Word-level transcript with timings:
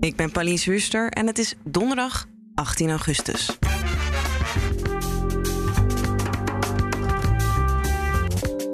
Ik 0.00 0.16
ben 0.16 0.30
Pauline 0.30 0.60
Huster 0.64 1.08
en 1.08 1.26
het 1.26 1.38
is 1.38 1.54
donderdag 1.64 2.26
18 2.54 2.90
augustus. 2.90 3.58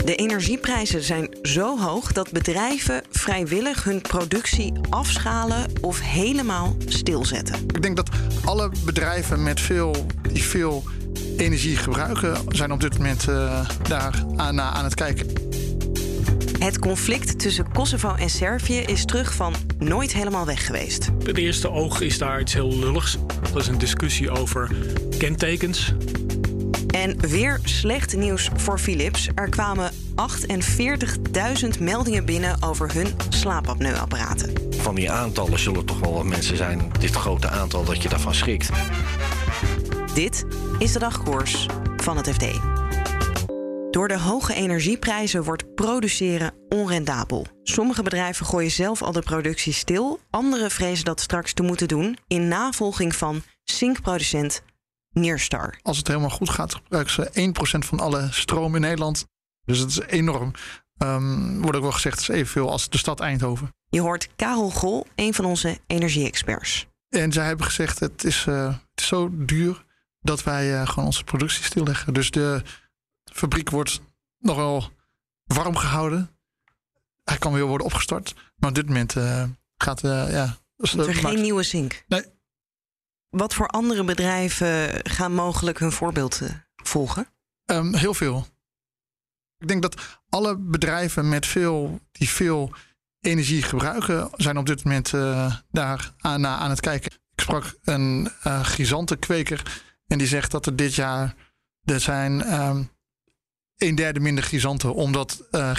De 0.04 0.14
energieprijzen 0.14 1.02
zijn 1.02 1.36
zo 1.42 1.78
hoog 1.78 2.12
dat 2.12 2.30
bedrijven 2.30 3.02
vrijwillig 3.10 3.84
hun 3.84 4.00
productie 4.00 4.72
afschalen 4.90 5.72
of 5.80 6.00
helemaal 6.00 6.76
stilzetten. 6.86 7.64
Ik 7.66 7.82
denk 7.82 7.96
dat 7.96 8.08
alle 8.44 8.70
bedrijven 8.84 9.42
met 9.42 9.60
veel, 9.60 10.06
die 10.32 10.42
veel 10.42 10.84
energie 11.36 11.76
gebruiken, 11.76 12.36
zijn 12.48 12.72
op 12.72 12.80
dit 12.80 12.98
moment 12.98 13.28
uh, 13.28 13.68
daar 13.82 14.24
aan, 14.36 14.60
aan 14.60 14.84
het 14.84 14.94
kijken. 14.94 15.43
Het 16.64 16.78
conflict 16.78 17.38
tussen 17.38 17.72
Kosovo 17.72 18.14
en 18.14 18.30
Servië 18.30 18.78
is 18.78 19.04
terug 19.04 19.34
van 19.34 19.54
nooit 19.78 20.12
helemaal 20.12 20.46
weg 20.46 20.66
geweest. 20.66 21.10
Het 21.24 21.38
eerste 21.38 21.70
oog 21.70 22.00
is 22.00 22.18
daar 22.18 22.40
iets 22.40 22.52
heel 22.52 22.78
lulligs. 22.78 23.18
Dat 23.52 23.62
is 23.62 23.66
een 23.66 23.78
discussie 23.78 24.30
over 24.30 24.70
kentekens. 25.18 25.92
En 26.86 27.28
weer 27.28 27.60
slecht 27.64 28.16
nieuws 28.16 28.50
voor 28.56 28.78
Philips. 28.78 29.28
Er 29.34 29.48
kwamen 29.48 29.90
48.000 31.74 31.80
meldingen 31.80 32.24
binnen 32.24 32.62
over 32.62 32.94
hun 32.94 33.06
slaapapneuapparaten. 33.28 34.52
Van 34.70 34.94
die 34.94 35.10
aantallen 35.10 35.58
zullen 35.58 35.84
toch 35.84 36.00
wel 36.00 36.12
wat 36.12 36.24
mensen 36.24 36.56
zijn, 36.56 36.90
dit 37.00 37.14
grote 37.14 37.48
aantal, 37.48 37.84
dat 37.84 38.02
je 38.02 38.08
daarvan 38.08 38.34
schrikt. 38.34 38.70
Dit 40.14 40.44
is 40.78 40.92
de 40.92 40.98
dagkoers 40.98 41.66
van 41.96 42.16
het 42.16 42.28
FD. 42.28 42.73
Door 43.94 44.08
de 44.08 44.18
hoge 44.18 44.54
energieprijzen 44.54 45.42
wordt 45.42 45.74
produceren 45.74 46.54
onrendabel. 46.68 47.46
Sommige 47.62 48.02
bedrijven 48.02 48.46
gooien 48.46 48.70
zelf 48.70 49.02
al 49.02 49.12
de 49.12 49.22
productie 49.22 49.72
stil, 49.72 50.20
andere 50.30 50.70
vrezen 50.70 51.04
dat 51.04 51.20
straks 51.20 51.52
te 51.52 51.62
moeten 51.62 51.88
doen 51.88 52.18
in 52.26 52.48
navolging 52.48 53.16
van 53.16 53.42
zinkproducent 53.64 54.62
Neerstar. 55.10 55.78
Als 55.82 55.98
het 55.98 56.06
helemaal 56.06 56.30
goed 56.30 56.50
gaat, 56.50 56.74
gebruiken 56.74 57.12
ze 57.12 57.52
1% 57.78 57.86
van 57.86 58.00
alle 58.00 58.28
stroom 58.30 58.74
in 58.74 58.80
Nederland. 58.80 59.26
Dus 59.64 59.78
dat 59.78 59.88
is 59.88 60.00
enorm. 60.00 60.50
Um, 60.98 61.60
wordt 61.60 61.76
ook 61.76 61.82
wel 61.82 61.92
gezegd, 61.92 62.18
het 62.20 62.28
is 62.28 62.34
evenveel 62.34 62.70
als 62.70 62.88
de 62.88 62.98
stad 62.98 63.20
Eindhoven. 63.20 63.74
Je 63.88 64.00
hoort 64.00 64.28
Karel 64.36 64.70
Gol, 64.70 65.06
een 65.14 65.34
van 65.34 65.44
onze 65.44 65.78
energie-experts. 65.86 66.86
En 67.08 67.32
zij 67.32 67.46
hebben 67.46 67.66
gezegd, 67.66 67.98
het 68.00 68.24
is, 68.24 68.46
uh, 68.48 68.66
het 68.66 69.00
is 69.00 69.06
zo 69.06 69.28
duur 69.32 69.84
dat 70.20 70.42
wij 70.42 70.72
uh, 70.72 70.88
gewoon 70.88 71.04
onze 71.04 71.24
productie 71.24 71.64
stilleggen. 71.64 72.14
Dus 72.14 72.30
de 72.30 72.62
fabriek 73.32 73.70
wordt 73.70 74.00
nog 74.38 74.56
wel 74.56 74.90
warm 75.44 75.76
gehouden. 75.76 76.30
Hij 77.24 77.38
kan 77.38 77.52
weer 77.52 77.64
worden 77.64 77.86
opgestart. 77.86 78.34
Maar 78.56 78.68
op 78.68 78.74
dit 78.74 78.86
moment 78.86 79.14
uh, 79.14 79.44
gaat... 79.76 80.00
ja, 80.00 80.56
is 80.76 80.94
er 80.94 81.14
geen 81.14 81.40
nieuwe 81.40 81.62
zink? 81.62 82.04
Nee, 82.08 82.24
wat 83.36 83.54
voor 83.54 83.68
andere 83.68 84.04
bedrijven 84.04 85.00
gaan 85.02 85.32
mogelijk 85.32 85.78
hun 85.78 85.92
voorbeeld 85.92 86.40
eh, 86.40 86.50
volgen? 86.76 87.26
Um, 87.64 87.94
heel 87.94 88.14
veel. 88.14 88.46
Ik 89.58 89.68
denk 89.68 89.82
dat 89.82 90.20
alle 90.28 90.56
bedrijven 90.58 91.28
met 91.28 91.46
veel, 91.46 92.00
die 92.12 92.28
veel 92.28 92.72
energie 93.20 93.62
gebruiken, 93.62 94.30
zijn 94.36 94.58
op 94.58 94.66
dit 94.66 94.84
moment 94.84 95.12
uh, 95.12 95.56
daar 95.70 96.14
aan, 96.18 96.46
aan 96.46 96.70
het 96.70 96.80
kijken. 96.80 97.12
Ik 97.12 97.40
sprak 97.40 97.74
een 97.82 98.30
uh, 98.46 99.10
kweker 99.18 99.82
en 100.06 100.18
die 100.18 100.26
zegt 100.26 100.50
dat 100.50 100.66
er 100.66 100.76
dit 100.76 100.94
jaar 100.94 101.34
er 101.84 102.00
zijn 102.00 102.60
um, 102.60 102.90
een 103.78 103.94
derde 103.94 104.20
minder 104.20 104.44
gisanten, 104.44 104.94
omdat 104.94 105.42
uh, 105.50 105.76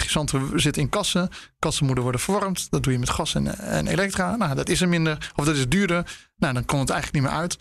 zitten 0.54 0.82
in 0.82 0.88
kassen. 0.88 1.28
Kassen 1.58 1.84
moeten 1.84 2.02
worden 2.02 2.20
verwarmd. 2.20 2.70
Dat 2.70 2.82
doe 2.82 2.92
je 2.92 2.98
met 2.98 3.10
gas 3.10 3.34
en, 3.34 3.58
en 3.58 3.86
elektra. 3.86 4.36
Nou, 4.36 4.54
dat 4.54 4.68
is 4.68 4.80
er 4.80 4.88
minder, 4.88 5.32
of 5.34 5.44
dat 5.44 5.56
is 5.56 5.68
duurder. 5.68 6.16
Nou, 6.36 6.54
dan 6.54 6.64
komt 6.64 6.80
het 6.80 6.90
eigenlijk 6.90 7.22
niet 7.22 7.32
meer 7.32 7.40
uit. 7.40 7.58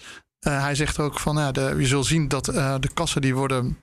Uh, 0.47 0.61
hij 0.61 0.75
zegt 0.75 0.99
ook 0.99 1.19
van, 1.19 1.37
ja, 1.37 1.51
de, 1.51 1.75
je 1.77 1.87
zult 1.87 2.05
zien 2.05 2.27
dat 2.27 2.53
uh, 2.53 2.75
de 2.79 2.89
kassen 2.93 3.21
die 3.21 3.35
worden, 3.35 3.79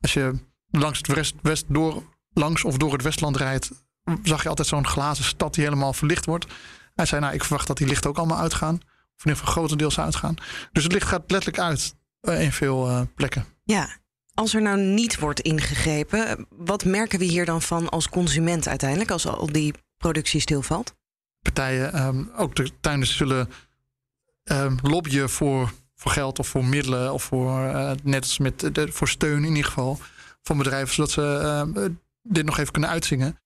als 0.00 0.12
je 0.12 0.34
langs 0.70 0.98
het 0.98 1.06
west, 1.06 1.34
west 1.42 1.64
door, 1.68 2.02
langs 2.32 2.64
of 2.64 2.76
door 2.76 2.92
het 2.92 3.02
Westland 3.02 3.36
rijdt, 3.36 3.70
zag 4.22 4.42
je 4.42 4.48
altijd 4.48 4.68
zo'n 4.68 4.86
glazen 4.86 5.24
stad 5.24 5.54
die 5.54 5.64
helemaal 5.64 5.92
verlicht 5.92 6.24
wordt. 6.24 6.46
Hij 6.94 7.06
zei, 7.06 7.20
nou, 7.20 7.34
ik 7.34 7.44
verwacht 7.44 7.66
dat 7.66 7.76
die 7.76 7.86
lichten 7.86 8.10
ook 8.10 8.18
allemaal 8.18 8.38
uitgaan. 8.38 8.74
Of 8.74 9.24
in 9.24 9.30
ieder 9.30 9.36
geval 9.36 9.52
grotendeels 9.52 10.00
uitgaan. 10.00 10.34
Dus 10.72 10.82
het 10.82 10.92
licht 10.92 11.08
gaat 11.08 11.30
letterlijk 11.30 11.62
uit 11.62 11.94
in 12.22 12.52
veel 12.52 13.08
plekken. 13.14 13.44
Ja, 13.64 13.88
als 14.34 14.54
er 14.54 14.62
nou 14.62 14.78
niet 14.80 15.18
wordt 15.18 15.40
ingegrepen, 15.40 16.46
wat 16.48 16.84
merken 16.84 17.18
we 17.18 17.24
hier 17.24 17.44
dan 17.44 17.62
van 17.62 17.88
als 17.88 18.08
consument 18.08 18.68
uiteindelijk, 18.68 19.10
als 19.10 19.26
al 19.26 19.52
die 19.52 19.74
productie 19.96 20.40
stilvalt? 20.40 20.94
Partijen, 21.42 22.06
um, 22.06 22.30
ook 22.36 22.56
de 22.56 22.70
tuinders 22.80 23.16
zullen 23.16 23.48
um, 24.44 24.78
lobbyen 24.82 25.30
voor, 25.30 25.72
voor 25.94 26.10
geld 26.10 26.38
of 26.38 26.48
voor 26.48 26.64
middelen 26.64 27.12
of 27.12 27.22
voor, 27.22 27.60
uh, 27.60 27.92
net 28.02 28.22
als 28.22 28.38
met 28.38 28.70
voor 28.74 29.08
steun 29.08 29.44
in 29.44 29.48
ieder 29.48 29.64
geval 29.64 29.98
van 30.42 30.58
bedrijven, 30.58 30.94
zodat 30.94 31.10
ze 31.10 31.40
uh, 31.76 31.84
dit 32.22 32.44
nog 32.44 32.58
even 32.58 32.72
kunnen 32.72 32.90
uitzingen. 32.90 33.38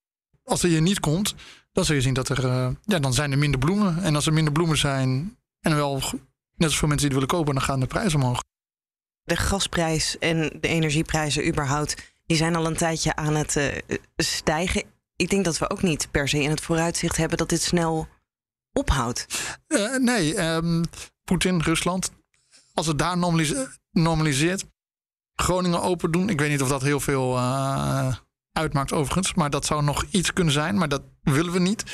Als 0.45 0.63
er 0.63 0.69
hier 0.69 0.83
niet 0.83 1.01
komt, 1.01 1.35
dan 1.73 1.85
zul 1.85 1.95
je 1.95 2.01
zien 2.01 2.15
dat 2.15 2.29
er, 2.29 2.45
uh, 2.45 2.69
ja, 2.83 2.99
dan 2.99 3.15
zijn 3.15 3.33
er 3.33 3.39
minder 3.39 3.61
bloemen. 3.61 4.03
En 4.03 4.15
als 4.15 4.27
er 4.27 4.33
minder 4.33 4.53
bloemen 4.53 4.79
zijn 4.79 5.37
en 5.61 5.75
wel, 5.75 6.03
net 6.55 6.69
als 6.69 6.79
voor 6.79 6.89
mensen 6.89 7.09
die 7.09 7.19
het 7.19 7.29
willen 7.29 7.29
kopen, 7.45 7.55
dan 7.55 7.63
gaan 7.63 7.81
de 7.81 7.87
prijzen 7.87 8.21
omhoog 8.21 8.43
de 9.29 9.37
gasprijs 9.37 10.19
en 10.19 10.59
de 10.61 10.69
energieprijzen 10.69 11.47
überhaupt, 11.49 12.13
die 12.27 12.37
zijn 12.37 12.57
al 12.57 12.67
een 12.67 12.77
tijdje 12.77 13.17
aan 13.17 13.35
het 13.35 13.57
uh, 13.57 13.69
stijgen. 14.17 14.83
Ik 15.17 15.31
denk 15.31 15.45
dat 15.45 15.59
we 15.59 15.71
ook 15.71 15.83
niet 15.83 16.11
per 16.11 16.29
se 16.29 16.43
in 16.43 16.51
het 16.51 16.61
vooruitzicht 16.61 17.17
hebben 17.17 17.39
dat 17.39 17.49
dit 17.49 17.63
snel 17.63 18.09
ophoudt. 18.73 19.27
Uh, 19.69 19.97
nee, 19.97 20.41
um, 20.41 20.85
Poetin, 21.25 21.63
Rusland, 21.63 22.11
als 22.75 22.87
het 22.87 22.99
daar 22.99 23.19
normaliseert, 23.93 24.65
Groningen 25.35 25.83
open 25.83 26.11
doen. 26.11 26.29
Ik 26.29 26.41
weet 26.41 26.51
niet 26.51 26.63
of 26.63 26.69
dat 26.69 26.83
heel 26.83 27.01
veel 27.01 27.37
uh, 27.37 28.15
uitmaakt 28.53 28.93
overigens, 28.93 29.35
maar 29.35 29.51
dat 29.51 29.67
zou 29.67 29.83
nog 29.83 30.05
iets 30.11 30.33
kunnen 30.33 30.53
zijn, 30.53 30.79
maar 30.79 30.89
dat 30.89 31.03
willen 31.23 31.53
we 31.53 31.59
niet. 31.59 31.85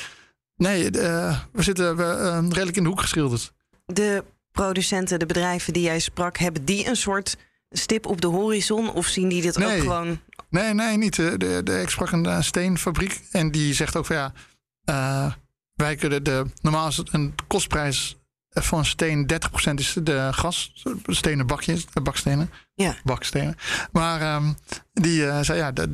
Nee, 0.55 0.91
we 0.91 1.63
zitten 1.63 1.95
we, 1.95 2.39
redelijk 2.49 2.77
in 2.77 2.83
de 2.83 2.89
hoek 2.89 3.01
geschilderd. 3.01 3.53
De 3.85 4.23
producenten, 4.55 5.19
de 5.19 5.25
bedrijven 5.25 5.73
die 5.73 5.83
jij 5.83 5.99
sprak, 5.99 6.37
hebben 6.37 6.65
die 6.65 6.87
een 6.87 6.95
soort 6.95 7.37
stip 7.69 8.05
op 8.05 8.21
de 8.21 8.27
horizon? 8.27 8.93
Of 8.93 9.07
zien 9.07 9.29
die 9.29 9.41
dit 9.41 9.63
ook 9.63 9.79
gewoon. 9.79 10.19
Nee, 10.49 10.73
nee, 10.73 10.97
niet. 10.97 11.15
De, 11.15 11.63
de, 11.63 11.81
ik 11.81 11.89
sprak 11.89 12.11
een, 12.11 12.43
steenfabriek 12.43 13.21
en 13.31 13.51
die 13.51 13.73
zegt 13.73 13.95
ook 13.95 14.05
van 14.05 14.15
ja. 14.15 14.33
Uh, 14.89 15.33
wij 15.73 15.95
kunnen 15.95 16.23
de, 16.23 16.45
normaal 16.61 16.87
is 16.87 17.01
een 17.11 17.35
kostprijs 17.47 18.17
van 18.49 18.85
steen 18.85 19.31
30% 19.69 19.73
is 19.73 19.97
de 20.03 20.29
gas, 20.31 20.85
stenen 21.07 21.47
bakjes, 21.47 21.85
bakstenen. 22.03 22.49
Ja. 22.73 22.95
Bakstenen. 23.03 23.55
Maar 23.91 24.35
um, 24.35 24.57
die 24.93 25.21
uh, 25.21 25.39
zei 25.41 25.57
ja, 25.59 25.71
de 25.71 25.87
30%. 25.89 25.93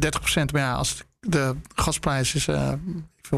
Maar 0.51 0.61
ja, 0.61 0.73
als 0.73 1.03
de 1.19 1.55
gasprijs 1.75 2.35
is 2.35 2.47
uh, 2.47 2.73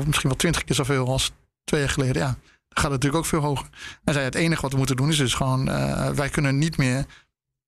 misschien 0.06 0.30
wel 0.30 0.38
20 0.38 0.64
keer 0.64 0.76
zoveel 0.76 1.08
als 1.08 1.32
twee 1.64 1.80
jaar 1.80 1.90
geleden. 1.90 2.22
Ja, 2.22 2.38
gaat 2.74 2.92
het 2.92 2.92
natuurlijk 2.92 3.16
ook 3.16 3.26
veel 3.26 3.42
hoger. 3.42 3.68
En 4.04 4.14
zei 4.14 4.26
het 4.26 4.36
enige 4.36 4.62
wat 4.62 4.72
we 4.72 4.78
moeten 4.78 4.96
doen 4.96 5.10
is 5.10 5.18
dus 5.18 5.34
gewoon, 5.34 5.70
uh, 5.70 6.10
wij 6.10 6.30
kunnen 6.30 6.58
niet 6.58 6.78
meer 6.78 7.06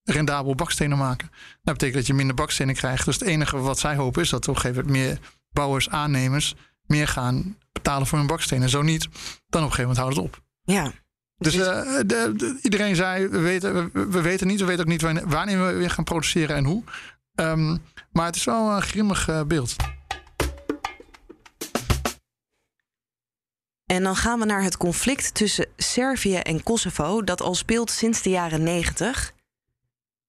rendabel 0.03 0.55
bakstenen 0.55 0.97
maken. 0.97 1.29
Dat 1.63 1.73
betekent 1.73 1.97
dat 1.97 2.07
je 2.07 2.13
minder 2.13 2.35
bakstenen 2.35 2.75
krijgt. 2.75 3.05
Dus 3.05 3.19
het 3.19 3.27
enige 3.27 3.57
wat 3.57 3.79
zij 3.79 3.95
hopen 3.95 4.21
is 4.21 4.29
dat 4.29 4.47
op 4.47 4.55
een 4.55 4.61
gegeven 4.61 4.85
moment 4.85 5.05
meer 5.05 5.19
bouwers, 5.51 5.89
aannemers 5.89 6.55
meer 6.85 7.07
gaan 7.07 7.57
betalen 7.71 8.07
voor 8.07 8.17
hun 8.17 8.27
bakstenen. 8.27 8.69
Zo 8.69 8.81
niet, 8.81 9.03
dan 9.47 9.63
op 9.63 9.69
een 9.69 9.75
gegeven 9.75 9.81
moment 9.81 9.97
houdt 9.97 10.15
het 10.15 10.25
op. 10.25 10.41
Ja. 10.63 10.91
Dus 11.37 11.55
uh, 11.55 11.65
de, 11.65 12.33
de, 12.35 12.59
iedereen 12.61 12.95
zei, 12.95 13.27
we 13.27 13.39
weten, 13.39 13.91
we, 13.93 14.05
we, 14.07 14.21
weten 14.21 14.47
niet, 14.47 14.59
we 14.59 14.65
weten 14.65 14.83
ook 14.83 14.91
niet 14.91 15.01
wanneer, 15.01 15.27
wanneer 15.27 15.65
we 15.65 15.73
weer 15.73 15.89
gaan 15.89 16.03
produceren 16.03 16.55
en 16.55 16.65
hoe. 16.65 16.83
Um, 17.35 17.81
maar 18.11 18.25
het 18.25 18.35
is 18.35 18.43
wel 18.43 18.71
een 18.71 18.81
grimmig 18.81 19.29
uh, 19.29 19.43
beeld. 19.43 19.75
En 23.85 24.03
dan 24.03 24.15
gaan 24.15 24.39
we 24.39 24.45
naar 24.45 24.63
het 24.63 24.77
conflict 24.77 25.33
tussen 25.33 25.67
Servië 25.77 26.35
en 26.35 26.63
Kosovo, 26.63 27.23
dat 27.23 27.41
al 27.41 27.55
speelt 27.55 27.91
sinds 27.91 28.21
de 28.21 28.29
jaren 28.29 28.63
90. 28.63 29.33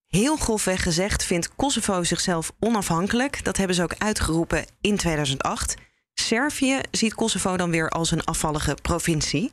Heel 0.07 0.37
grofweg 0.37 0.83
gezegd 0.83 1.25
vindt 1.25 1.55
Kosovo 1.57 2.05
zichzelf 2.05 2.53
onafhankelijk. 2.61 3.45
Dat 3.45 3.57
hebben 3.57 3.77
ze 3.77 3.83
ook 3.83 3.95
uitgeroepen 3.99 4.65
in 4.81 4.97
2008. 4.97 5.75
Servië 6.15 6.81
ziet 6.91 7.15
Kosovo 7.15 7.57
dan 7.57 7.71
weer 7.71 7.89
als 7.89 8.11
een 8.11 8.25
afvallige 8.25 8.77
provincie. 8.83 9.53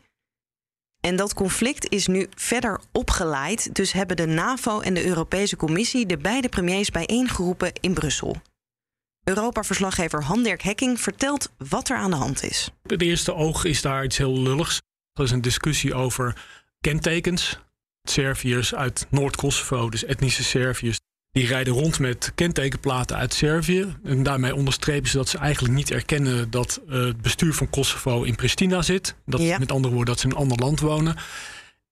En 0.99 1.15
dat 1.15 1.33
conflict 1.33 1.91
is 1.91 2.07
nu 2.07 2.27
verder 2.35 2.79
opgeleid. 2.91 3.75
Dus 3.75 3.91
hebben 3.91 4.17
de 4.17 4.25
NAVO 4.25 4.79
en 4.79 4.93
de 4.93 5.05
Europese 5.05 5.55
Commissie 5.55 6.05
de 6.05 6.17
beide 6.17 6.49
premiers 6.49 6.89
bijeengeroepen 6.89 7.73
in 7.79 7.93
Brussel. 7.93 8.41
Europa-verslaggever 9.23 10.23
Han-Dirk 10.23 10.61
Hekking 10.61 10.99
vertelt 10.99 11.51
wat 11.57 11.89
er 11.89 11.97
aan 11.97 12.11
de 12.11 12.17
hand 12.17 12.43
is. 12.43 12.69
Op 12.83 12.89
het 12.89 13.01
eerste 13.01 13.33
oog 13.33 13.65
is 13.65 13.81
daar 13.81 14.03
iets 14.03 14.17
heel 14.17 14.39
lulligs. 14.39 14.81
Er 15.13 15.23
is 15.23 15.31
een 15.31 15.41
discussie 15.41 15.93
over 15.93 16.41
kentekens. 16.81 17.59
Serviërs 18.09 18.75
uit 18.75 19.07
Noord-Kosovo, 19.09 19.89
dus 19.89 20.05
etnische 20.05 20.43
Serviërs, 20.43 20.99
die 21.31 21.47
rijden 21.47 21.73
rond 21.73 21.99
met 21.99 22.31
kentekenplaten 22.35 23.15
uit 23.15 23.33
Servië. 23.33 23.95
En 24.03 24.23
daarmee 24.23 24.55
onderstrepen 24.55 25.09
ze 25.09 25.17
dat 25.17 25.29
ze 25.29 25.37
eigenlijk 25.37 25.73
niet 25.73 25.91
erkennen 25.91 26.49
dat 26.49 26.81
uh, 26.89 27.05
het 27.05 27.21
bestuur 27.21 27.53
van 27.53 27.69
Kosovo 27.69 28.23
in 28.23 28.35
Pristina 28.35 28.81
zit. 28.81 29.15
Dat, 29.25 29.41
Ja. 29.41 29.57
Met 29.57 29.71
andere 29.71 29.93
woorden, 29.93 30.13
dat 30.13 30.19
ze 30.19 30.27
in 30.27 30.31
een 30.31 30.41
ander 30.41 30.57
land 30.57 30.79
wonen. 30.79 31.15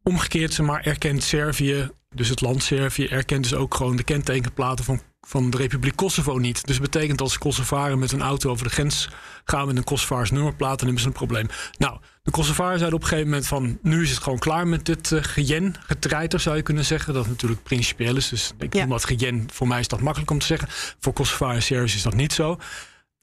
Omgekeerd, 0.04 0.54
ze 0.54 0.64
maar 0.64 0.86
erkent 0.86 1.24
Servië, 1.24 1.90
dus 2.16 2.30
het 2.30 2.42
land 2.42 2.64
Servië, 2.64 3.06
erkent 3.08 3.44
dus 3.44 3.54
ook 3.54 3.76
gewoon 3.76 3.96
de 3.96 4.04
kentekenplaten 4.04 4.86
van, 4.86 5.02
van 5.28 5.50
de 5.50 5.58
Republiek 5.58 5.96
Kosovo 5.96 6.38
niet. 6.38 6.66
Dus 6.68 6.80
dat 6.80 6.92
betekent 6.92 7.22
als 7.22 7.38
Kosovaren 7.38 8.00
met 8.00 8.12
een 8.12 8.22
auto 8.22 8.50
over 8.50 8.64
de 8.68 8.74
grens 8.74 9.10
gaan 9.46 9.68
met 9.68 9.78
een 9.78 9.84
Kosovaars 9.84 10.32
nummerplaat, 10.32 10.78
dan 10.78 10.86
hebben 10.86 11.02
ze 11.02 11.08
een 11.08 11.14
probleem. 11.14 11.48
Nou, 11.78 12.00
de 12.24 12.32
Kosovaren 12.32 12.78
zeiden 12.78 12.98
op 12.98 13.04
een 13.04 13.10
gegeven 13.10 13.30
moment 13.30 13.48
van 13.48 13.80
nu 13.82 14.02
is 14.04 14.10
het 14.10 14.20
gewoon 14.24 14.40
klaar 14.40 14.68
met 14.68 14.86
dit 14.86 15.12
uh, 15.12 15.24
gejen, 15.24 15.76
getreiter 15.86 16.40
zou 16.40 16.56
je 16.56 16.62
kunnen 16.62 16.86
zeggen. 16.86 17.14
Dat 17.14 17.28
natuurlijk 17.28 17.64
principieel 17.64 18.16
is. 18.16 18.30
Dus 18.30 18.54
ik 18.60 18.74
Ja. 18.74 18.80
noem 18.80 18.90
dat 18.90 19.06
gejen, 19.06 19.48
voor 19.54 19.68
mij 19.68 19.80
is 19.80 19.88
dat 19.88 20.02
makkelijk 20.02 20.32
om 20.32 20.40
te 20.40 20.46
zeggen. 20.46 20.68
Voor 21.00 21.14
Kosovaren 21.14 21.56
en 21.56 21.62
Serviërs 21.64 21.96
is 21.96 22.02
dat 22.02 22.14
niet 22.16 22.34
zo. 22.34 22.58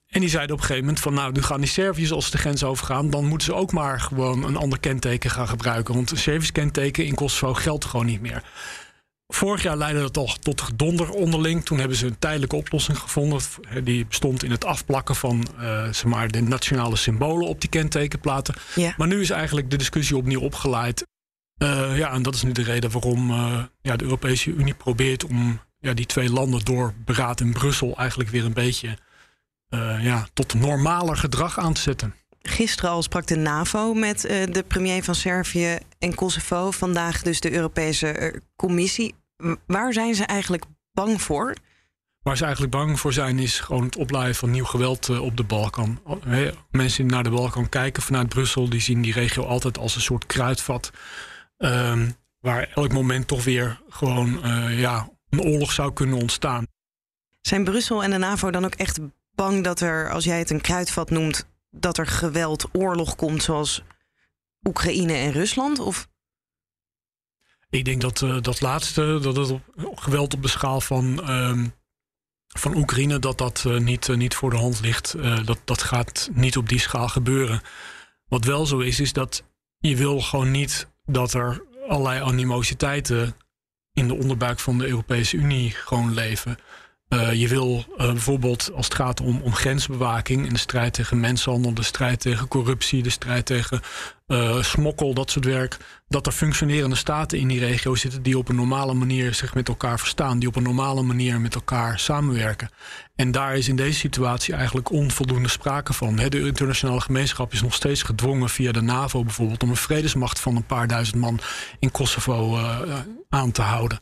En 0.09 0.21
die 0.21 0.29
zeiden 0.29 0.53
op 0.55 0.61
een 0.61 0.67
gegeven 0.67 0.87
moment 0.87 1.03
van 1.05 1.15
nou, 1.15 1.33
nu 1.33 1.43
gaan 1.43 1.61
die 1.61 1.69
Serviërs 1.69 2.13
als 2.13 2.25
ze 2.25 2.31
de 2.31 2.39
grens 2.39 2.65
overgaan, 2.65 3.11
dan 3.11 3.25
moeten 3.25 3.47
ze 3.47 3.55
ook 3.55 3.73
maar 3.73 4.01
gewoon 4.01 4.45
een 4.45 4.57
ander 4.57 4.81
kenteken 4.81 5.31
gaan 5.31 5.49
gebruiken. 5.49 5.95
Want 5.95 6.11
een 6.11 6.17
Servisch 6.17 6.53
kenteken 6.53 7.05
in 7.07 7.15
Kosovo 7.15 7.55
geldt 7.55 7.85
gewoon 7.85 8.07
niet 8.07 8.21
meer. 8.21 8.43
Vorig 9.35 9.63
jaar 9.63 9.77
leidde 9.77 10.01
dat 10.01 10.13
toch 10.13 10.39
tot 10.39 10.61
gedonder 10.61 11.11
onderling. 11.11 11.65
Toen 11.65 11.79
hebben 11.79 11.97
ze 11.97 12.07
een 12.07 12.19
tijdelijke 12.19 12.57
oplossing 12.57 12.99
gevonden. 12.99 13.41
Die 13.85 14.07
bestond 14.07 14.43
in 14.43 14.51
het 14.51 14.65
afplakken 14.65 15.15
van 15.15 15.47
eh, 15.59 15.85
zeg 15.85 16.05
maar, 16.05 16.29
de 16.29 16.41
nationale 16.43 16.97
symbolen 16.97 17.49
op 17.49 17.61
die 17.61 17.71
kentekenplaten. 17.71 18.55
Ja. 18.75 18.95
Maar 18.97 19.07
nu 19.07 19.21
is 19.21 19.31
eigenlijk 19.31 19.71
de 19.71 19.77
discussie 19.77 20.17
opnieuw 20.17 20.41
opgeleid. 20.41 21.07
Eh, 21.57 21.99
ja, 21.99 22.13
en 22.13 22.23
dat 22.23 22.35
is 22.35 22.43
nu 22.43 22.53
de 22.53 22.63
reden 22.63 22.91
waarom 22.91 23.31
eh, 23.31 23.63
ja, 23.83 23.97
de 23.97 24.05
Europese 24.05 24.51
Unie 24.51 24.75
probeert 24.75 25.25
om 25.25 25.61
ja, 25.79 25.95
die 25.95 26.07
twee 26.07 26.31
landen 26.31 26.65
door 26.65 26.95
beraad 27.05 27.41
in 27.41 27.53
Brussel 27.53 27.97
eigenlijk 27.97 28.31
weer 28.31 28.45
een 28.45 28.53
beetje 28.53 28.99
ja, 30.01 30.29
tot 30.33 30.55
normaler 30.55 31.17
gedrag 31.17 31.59
aan 31.59 31.73
te 31.73 31.81
zetten. 31.81 32.15
Gisteren 32.49 32.91
al 32.91 33.03
sprak 33.03 33.27
de 33.27 33.37
NAVO 33.37 33.95
met 33.95 34.25
eh, 34.25 34.47
de 34.51 34.63
premier 34.63 35.05
van 35.05 35.15
Servië 35.15 35.79
en 35.99 36.15
Kosovo. 36.15 36.71
Vandaag 36.71 37.23
dus 37.23 37.41
de 37.41 37.53
Europese 37.53 38.09
eh, 38.09 38.41
Commissie. 38.57 39.15
Waar 39.67 39.93
zijn 39.93 40.15
ze 40.15 40.25
eigenlijk 40.25 40.65
bang 40.93 41.23
voor? 41.23 41.55
Waar 42.23 42.37
ze 42.37 42.43
eigenlijk 42.43 42.73
bang 42.73 43.01
voor 43.01 43.13
zijn, 43.13 43.39
is 43.39 43.61
gewoon 43.61 43.85
het 43.85 43.97
opleiden 43.97 44.35
van 44.35 44.51
nieuw 44.51 44.65
geweld 44.65 45.09
eh, 45.09 45.23
op 45.23 45.37
de 45.37 45.45
Balkan. 45.45 46.01
Mensen 46.71 47.03
die 47.03 47.13
naar 47.13 47.23
de 47.23 47.31
Balkan 47.31 47.69
kijken 47.69 48.03
vanuit 48.03 48.29
Brussel, 48.29 48.69
die 48.69 48.81
zien 48.81 49.03
die 49.03 49.13
regio 49.13 49.45
altijd 49.45 49.79
als 49.79 49.95
een 49.95 50.01
soort 50.01 50.27
kruidvat. 50.27 50.91
ehm, 51.57 52.11
waar 52.41 52.71
elk 52.75 52.93
moment 52.93 53.27
toch 53.27 53.45
weer 53.45 53.81
gewoon 53.89 54.41
ja, 54.71 55.09
een 55.31 55.41
oorlog 55.41 55.73
zou 55.73 55.93
kunnen 55.93 56.19
ontstaan. 56.19 56.67
Zijn 57.41 57.65
Brussel 57.65 58.03
en 58.03 58.11
de 58.11 58.19
NAVO 58.19 58.51
dan 58.51 58.65
ook 58.65 58.75
echt 58.75 58.99
bang 59.35 59.65
dat 59.65 59.81
er, 59.81 60.11
als 60.11 60.25
jij 60.25 60.39
het 60.39 60.51
een 60.51 60.61
kruidvat 60.61 61.11
noemt, 61.11 61.47
dat 61.71 61.99
er 61.99 62.07
geweld, 62.07 62.69
oorlog 62.73 63.17
komt 63.17 63.43
zoals 63.43 63.83
Oekraïne 64.67 65.13
en 65.13 65.33
Rusland? 65.33 65.79
Of 65.79 66.09
Ik 67.71 67.85
denk 67.85 68.01
dat 68.01 68.23
eh, 68.23 68.41
dat 68.41 68.61
laatste, 68.61 69.19
dat 69.23 69.37
het 69.37 69.61
geweld 69.77 70.35
op 70.35 70.43
de 70.43 70.49
schaal 70.49 70.81
van, 70.81 71.23
ehm, 71.23 71.69
van 72.47 72.77
Oekraïne, 72.77 73.19
dat 73.19 73.39
dat 73.39 73.65
eh, 73.67 73.79
niet, 73.79 74.09
eh, 74.09 74.17
niet 74.17 74.35
voor 74.35 74.51
de 74.51 74.57
hand 74.57 74.81
ligt. 74.81 75.15
Dat, 75.45 75.59
dat 75.65 75.83
gaat 75.83 76.31
niet 76.33 76.57
op 76.57 76.69
die 76.69 76.79
schaal 76.79 77.09
gebeuren. 77.09 77.61
Wat 78.29 78.45
wel 78.45 78.67
zo 78.67 78.79
is, 78.79 79.01
is 79.01 79.13
dat 79.13 79.45
je 79.79 79.97
wil 79.97 80.21
gewoon 80.21 80.51
niet 80.51 80.89
dat 81.05 81.35
er 81.35 81.63
allerlei 81.89 82.21
animositeiten 82.21 83.37
in 83.93 84.09
de 84.09 84.15
onderbuik 84.15 84.59
van 84.59 84.79
de 84.79 84.87
Europese 84.87 85.37
Unie 85.37 85.71
gewoon 85.71 86.15
leven. 86.15 86.59
Eh, 87.09 87.33
je 87.33 87.49
wil 87.49 87.85
eh, 87.97 88.07
bijvoorbeeld 88.07 88.71
als 88.75 88.85
het 88.85 88.95
gaat 88.95 89.21
om, 89.21 89.41
om 89.43 89.55
grensbewaking 89.55 90.47
en 90.47 90.53
de 90.53 90.59
strijd 90.59 90.93
tegen 90.93 91.21
mensenhandel, 91.21 91.75
de 91.75 91.83
strijd 91.83 92.21
tegen 92.21 92.49
corruptie, 92.49 93.03
de 93.03 93.11
strijd 93.11 93.47
tegen 93.47 93.81
eh, 94.27 94.63
smokkel, 94.63 95.15
dat 95.15 95.31
soort 95.31 95.45
werk, 95.45 95.77
dat 96.09 96.27
er 96.27 96.33
functionerende 96.33 96.97
staten 96.97 97.39
in 97.39 97.49
die 97.49 97.59
regio 97.59 97.95
zitten 97.95 98.23
die 98.23 98.39
op 98.39 98.49
een 98.49 98.57
normale 98.57 98.95
manier 98.95 99.35
zich 99.35 99.55
met 99.55 99.69
elkaar 99.69 99.99
verstaan, 99.99 100.39
die 100.39 100.49
op 100.49 100.57
een 100.57 100.63
normale 100.63 101.03
manier 101.03 101.41
met 101.41 101.55
elkaar 101.55 101.99
samenwerken. 101.99 102.71
En 103.17 103.31
daar 103.31 103.57
is 103.57 103.69
in 103.69 103.77
deze 103.77 103.99
situatie 103.99 104.55
eigenlijk 104.55 104.91
onvoldoende 104.91 105.49
sprake 105.49 105.93
van. 105.93 106.17
De 106.17 106.41
internationale 106.41 107.01
gemeenschap 107.01 107.53
is 107.53 107.63
nog 107.63 107.75
steeds 107.75 108.03
gedwongen 108.03 108.49
via 108.49 108.73
de 108.73 108.81
NAVO 108.81 109.23
bijvoorbeeld 109.23 109.63
om 109.63 109.71
een 109.71 109.77
vredesmacht 109.77 110.41
van 110.41 110.57
een 110.57 110.67
paar 110.67 110.87
duizend 110.87 111.17
man 111.17 111.41
in 111.79 111.91
Kosovo 111.91 112.59
aan 113.29 113.53
te 113.53 113.63
houden. 113.63 114.01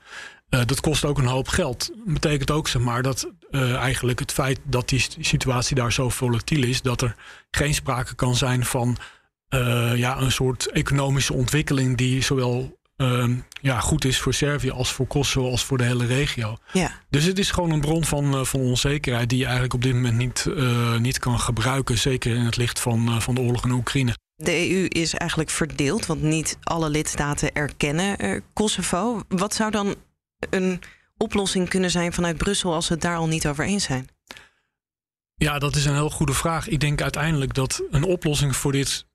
Uh, 0.50 0.60
dat 0.66 0.80
kost 0.80 1.04
ook 1.04 1.18
een 1.18 1.26
hoop 1.26 1.48
geld. 1.48 1.90
Dat 2.04 2.14
betekent 2.14 2.50
ook 2.50 2.68
zeg 2.68 2.82
maar, 2.82 3.02
dat 3.02 3.30
uh, 3.50 3.74
eigenlijk 3.74 4.18
het 4.18 4.32
feit 4.32 4.58
dat 4.62 4.88
die 4.88 5.06
situatie 5.20 5.76
daar 5.76 5.92
zo 5.92 6.08
volatiel 6.08 6.62
is, 6.62 6.82
dat 6.82 7.02
er 7.02 7.16
geen 7.50 7.74
sprake 7.74 8.14
kan 8.14 8.34
zijn 8.34 8.64
van 8.64 8.96
uh, 9.54 9.96
ja, 9.96 10.20
een 10.20 10.32
soort 10.32 10.66
economische 10.70 11.32
ontwikkeling 11.32 11.96
die 11.96 12.22
zowel 12.22 12.74
ja, 13.60 13.80
goed 13.80 14.04
is 14.04 14.20
voor 14.20 14.34
Servië 14.34 14.70
als 14.70 14.92
voor 14.92 15.06
Kosovo 15.06 15.50
als 15.50 15.64
voor 15.64 15.78
de 15.78 15.84
hele 15.84 16.06
regio. 16.06 16.56
Ja. 16.72 16.90
Dus 17.10 17.24
het 17.24 17.38
is 17.38 17.50
gewoon 17.50 17.70
een 17.70 17.80
bron 17.80 18.04
van, 18.04 18.46
van 18.46 18.60
onzekerheid 18.60 19.28
die 19.28 19.38
je 19.38 19.44
eigenlijk 19.44 19.74
op 19.74 19.82
dit 19.82 19.94
moment 19.94 20.16
niet, 20.16 20.46
niet 20.98 21.18
kan 21.18 21.40
gebruiken, 21.40 21.98
zeker 21.98 22.34
in 22.34 22.44
het 22.44 22.56
licht 22.56 22.80
van, 22.80 23.22
van 23.22 23.34
de 23.34 23.40
oorlog 23.40 23.64
in 23.64 23.70
Oekraïne. 23.70 24.16
De 24.36 24.70
EU 24.70 24.84
is 24.88 25.14
eigenlijk 25.14 25.50
verdeeld, 25.50 26.06
want 26.06 26.22
niet 26.22 26.58
alle 26.62 26.90
lidstaten 26.90 27.52
erkennen 27.52 28.42
Kosovo. 28.52 29.22
Wat 29.28 29.54
zou 29.54 29.70
dan 29.70 29.94
een 30.50 30.82
oplossing 31.16 31.68
kunnen 31.68 31.90
zijn 31.90 32.12
vanuit 32.12 32.36
Brussel 32.36 32.74
als 32.74 32.88
we 32.88 32.94
het 32.94 33.02
daar 33.02 33.16
al 33.16 33.28
niet 33.28 33.46
over 33.46 33.64
eens 33.64 33.84
zijn? 33.84 34.08
Ja, 35.34 35.58
dat 35.58 35.76
is 35.76 35.84
een 35.84 35.94
heel 35.94 36.10
goede 36.10 36.32
vraag. 36.32 36.68
Ik 36.68 36.80
denk 36.80 37.02
uiteindelijk 37.02 37.54
dat 37.54 37.82
een 37.90 38.04
oplossing 38.04 38.56
voor 38.56 38.72
dit 38.72 39.06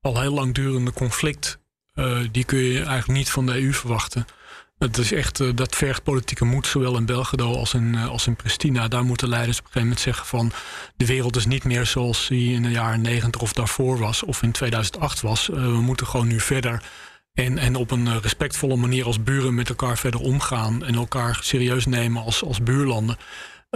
al 0.00 0.20
heel 0.20 0.34
lang 0.34 0.54
durende 0.54 0.92
conflict, 0.92 1.58
uh, 1.94 2.18
die 2.30 2.44
kun 2.44 2.58
je 2.58 2.76
eigenlijk 2.76 3.18
niet 3.18 3.30
van 3.30 3.46
de 3.46 3.60
EU 3.60 3.72
verwachten. 3.72 4.24
Het 4.78 4.98
is 4.98 5.12
echt, 5.12 5.40
uh, 5.40 5.50
dat 5.54 5.76
vergt 5.76 6.02
politieke 6.02 6.44
moed, 6.44 6.66
zowel 6.66 6.96
in 6.96 7.06
Belgrado 7.06 7.54
als 7.54 7.74
in, 7.74 7.94
uh, 7.94 8.08
als 8.08 8.26
in 8.26 8.36
Pristina. 8.36 8.88
Daar 8.88 9.04
moeten 9.04 9.28
leiders 9.28 9.58
op 9.58 9.64
een 9.64 9.72
gegeven 9.72 9.88
moment 9.88 10.06
zeggen 10.06 10.26
van 10.26 10.52
de 10.96 11.06
wereld 11.06 11.36
is 11.36 11.46
niet 11.46 11.64
meer 11.64 11.86
zoals 11.86 12.28
die 12.28 12.54
in 12.54 12.62
de 12.62 12.70
jaren 12.70 13.00
negentig 13.00 13.40
of 13.40 13.52
daarvoor 13.52 13.98
was, 13.98 14.22
of 14.22 14.42
in 14.42 14.52
2008 14.52 15.20
was. 15.20 15.46
we 15.46 15.80
moeten 15.80 16.06
gewoon 16.06 16.26
nu 16.26 16.40
verder 16.40 16.82
en, 17.34 17.58
en 17.58 17.76
op 17.76 17.90
een 17.90 18.20
respectvolle 18.20 18.76
manier 18.76 19.04
als 19.04 19.22
buren 19.22 19.54
met 19.54 19.68
elkaar 19.68 19.98
verder 19.98 20.20
omgaan 20.20 20.84
en 20.84 20.94
elkaar 20.94 21.38
serieus 21.42 21.86
nemen 21.86 22.22
als, 22.22 22.44
als 22.44 22.62
buurlanden. 22.62 23.16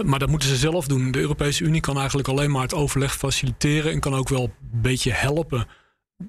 Maar 0.05 0.19
dat 0.19 0.29
moeten 0.29 0.49
ze 0.49 0.55
zelf 0.55 0.87
doen. 0.87 1.11
De 1.11 1.19
Europese 1.19 1.63
Unie 1.63 1.81
kan 1.81 1.97
eigenlijk 1.97 2.27
alleen 2.27 2.51
maar 2.51 2.61
het 2.61 2.73
overleg 2.73 3.15
faciliteren 3.15 3.91
en 3.91 3.99
kan 3.99 4.15
ook 4.15 4.29
wel 4.29 4.43
een 4.43 4.81
beetje 4.81 5.11
helpen 5.11 5.67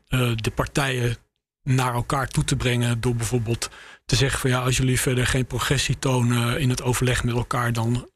uh, 0.08 0.32
de 0.36 0.50
partijen 0.50 1.16
naar 1.62 1.94
elkaar 1.94 2.28
toe 2.28 2.44
te 2.44 2.56
brengen 2.56 3.00
door 3.00 3.14
bijvoorbeeld 3.14 3.70
te 4.04 4.16
zeggen 4.16 4.40
van 4.40 4.50
ja, 4.50 4.60
als 4.62 4.76
jullie 4.76 5.00
verder 5.00 5.26
geen 5.26 5.46
progressie 5.46 5.98
tonen 5.98 6.60
in 6.60 6.70
het 6.70 6.82
overleg 6.82 7.24
met 7.24 7.34
elkaar, 7.34 7.72
dan 7.72 8.08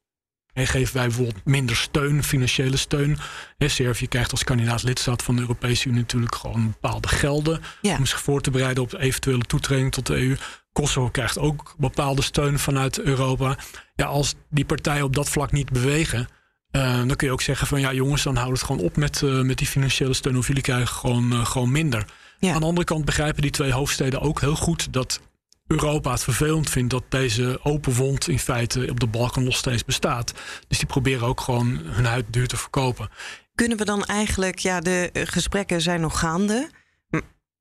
en 0.54 0.66
geven 0.66 0.94
wij 0.94 1.06
bijvoorbeeld 1.06 1.44
minder 1.44 1.76
steun, 1.76 2.24
financiële 2.24 2.76
steun. 2.76 3.18
Servië 3.58 4.08
krijgt 4.08 4.30
als 4.30 4.44
kandidaat 4.44 4.82
lidstaat 4.82 5.22
van 5.22 5.34
de 5.34 5.40
Europese 5.40 5.88
Unie 5.88 6.00
natuurlijk 6.00 6.34
gewoon 6.34 6.66
bepaalde 6.80 7.08
gelden 7.08 7.60
ja. 7.80 7.96
om 7.96 8.06
zich 8.06 8.20
voor 8.20 8.40
te 8.40 8.50
bereiden 8.50 8.82
op 8.82 8.90
de 8.90 8.98
eventuele 8.98 9.42
toetreding 9.42 9.92
tot 9.92 10.06
de 10.06 10.14
EU. 10.14 10.36
Kosovo 10.72 11.08
krijgt 11.08 11.38
ook 11.38 11.74
bepaalde 11.78 12.22
steun 12.22 12.58
vanuit 12.58 13.00
Europa. 13.00 13.58
Ja, 13.94 14.06
als 14.06 14.34
die 14.50 14.64
partijen 14.64 15.04
op 15.04 15.14
dat 15.14 15.28
vlak 15.28 15.52
niet 15.52 15.70
bewegen, 15.70 16.28
uh, 16.72 16.96
dan 16.96 17.16
kun 17.16 17.26
je 17.26 17.32
ook 17.32 17.40
zeggen 17.40 17.66
van 17.66 17.80
ja 17.80 17.92
jongens, 17.92 18.22
dan 18.22 18.34
houden 18.34 18.54
het 18.54 18.66
gewoon 18.66 18.84
op 18.84 18.96
met, 18.96 19.20
uh, 19.20 19.40
met 19.40 19.58
die 19.58 19.66
financiële 19.66 20.14
steun 20.14 20.36
of 20.36 20.46
jullie 20.46 20.62
krijgen 20.62 20.88
gewoon, 20.88 21.32
uh, 21.32 21.46
gewoon 21.46 21.72
minder. 21.72 22.04
Ja. 22.38 22.52
Aan 22.52 22.60
de 22.60 22.66
andere 22.66 22.86
kant 22.86 23.04
begrijpen 23.04 23.42
die 23.42 23.50
twee 23.50 23.72
hoofdsteden 23.72 24.20
ook 24.20 24.40
heel 24.40 24.56
goed 24.56 24.92
dat 24.92 25.20
Europa 25.66 26.10
het 26.10 26.22
vervelend 26.22 26.70
vindt 26.70 26.90
dat 26.90 27.04
deze 27.08 27.60
open 27.62 27.92
wond 27.92 28.28
in 28.28 28.38
feite 28.38 28.90
op 28.90 29.00
de 29.00 29.06
Balkan 29.06 29.44
nog 29.44 29.56
steeds 29.56 29.84
bestaat. 29.84 30.32
Dus 30.68 30.78
die 30.78 30.86
proberen 30.86 31.26
ook 31.26 31.40
gewoon 31.40 31.76
hun 31.76 32.04
huid 32.04 32.24
duur 32.30 32.48
te 32.48 32.56
verkopen. 32.56 33.08
Kunnen 33.54 33.78
we 33.78 33.84
dan 33.84 34.04
eigenlijk, 34.04 34.58
ja, 34.58 34.80
de 34.80 35.10
gesprekken 35.12 35.80
zijn 35.80 36.00
nog 36.00 36.18
gaande. 36.18 36.70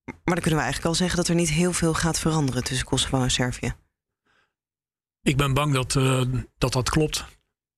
Maar 0.06 0.34
dan 0.34 0.44
kunnen 0.44 0.60
we 0.60 0.66
eigenlijk 0.66 0.86
al 0.86 0.96
zeggen 0.96 1.18
dat 1.18 1.28
er 1.28 1.36
niet 1.36 1.50
heel 1.50 1.74
veel 1.74 1.94
gaat 1.94 2.20
veranderen 2.20 2.64
tussen 2.64 2.86
Kosovo 2.86 3.22
en 3.22 3.32
Servië. 3.32 3.74
Ik 5.22 5.38
ben 5.38 5.54
bang 5.54 5.74
dat 5.74 5.96
uh, 5.96 6.22
dat, 6.58 6.74
dat 6.74 6.90
klopt. 6.90 7.26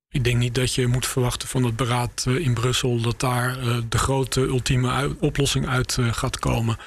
Ik 0.10 0.24
denk 0.24 0.38
niet 0.38 0.56
dat 0.56 0.74
je 0.74 0.88
moet 0.88 1.08
verwachten 1.08 1.48
van 1.48 1.64
het 1.64 1.76
beraad 1.76 2.26
uh, 2.28 2.46
in 2.46 2.54
Brussel 2.54 3.02
dat 3.02 3.20
daar 3.20 3.64
uh, 3.64 3.78
de 3.90 3.98
grote 3.98 4.42
ultieme 4.42 5.16
oplossing 5.20 5.68
uit 5.68 5.98
gaat 6.00 6.40
komen. 6.40 6.78